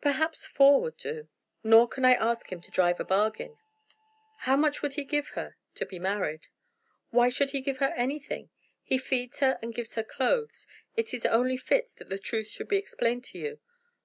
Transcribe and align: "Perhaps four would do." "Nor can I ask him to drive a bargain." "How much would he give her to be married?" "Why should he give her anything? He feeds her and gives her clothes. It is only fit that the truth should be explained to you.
"Perhaps 0.00 0.46
four 0.46 0.80
would 0.80 0.96
do." 0.96 1.26
"Nor 1.64 1.88
can 1.88 2.04
I 2.04 2.14
ask 2.14 2.52
him 2.52 2.60
to 2.60 2.70
drive 2.70 3.00
a 3.00 3.04
bargain." 3.04 3.58
"How 4.42 4.54
much 4.54 4.80
would 4.80 4.94
he 4.94 5.02
give 5.02 5.30
her 5.30 5.56
to 5.74 5.84
be 5.84 5.98
married?" 5.98 6.46
"Why 7.10 7.30
should 7.30 7.50
he 7.50 7.62
give 7.62 7.78
her 7.78 7.90
anything? 7.96 8.50
He 8.84 8.96
feeds 8.96 9.40
her 9.40 9.58
and 9.60 9.74
gives 9.74 9.96
her 9.96 10.04
clothes. 10.04 10.68
It 10.96 11.12
is 11.12 11.26
only 11.26 11.56
fit 11.56 11.94
that 11.96 12.10
the 12.10 12.18
truth 12.20 12.46
should 12.46 12.68
be 12.68 12.76
explained 12.76 13.24
to 13.24 13.38
you. 13.40 13.58